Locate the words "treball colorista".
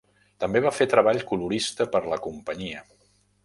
0.93-1.89